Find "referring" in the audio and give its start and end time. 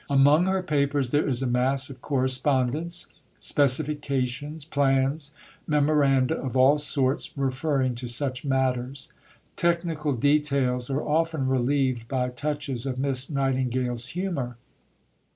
7.37-7.93